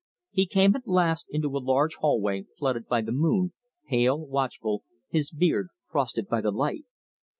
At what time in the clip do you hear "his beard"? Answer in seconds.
5.09-5.67